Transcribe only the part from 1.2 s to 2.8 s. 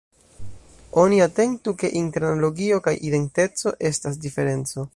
atentu, ke inter analogio